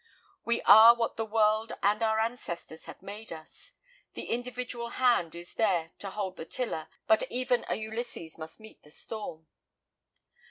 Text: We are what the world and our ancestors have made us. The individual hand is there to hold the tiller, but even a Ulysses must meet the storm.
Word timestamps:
We 0.43 0.63
are 0.63 0.95
what 0.95 1.15
the 1.15 1.27
world 1.27 1.73
and 1.83 2.01
our 2.01 2.17
ancestors 2.19 2.85
have 2.85 3.03
made 3.03 3.31
us. 3.31 3.73
The 4.15 4.31
individual 4.31 4.89
hand 4.89 5.35
is 5.35 5.53
there 5.53 5.91
to 5.99 6.09
hold 6.09 6.37
the 6.37 6.45
tiller, 6.45 6.87
but 7.05 7.21
even 7.31 7.65
a 7.69 7.75
Ulysses 7.75 8.35
must 8.35 8.59
meet 8.59 8.81
the 8.81 8.89
storm. 8.89 9.45